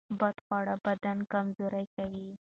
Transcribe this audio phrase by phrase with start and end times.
[0.19, 2.29] بد خواړه بدن کمزوری کوي.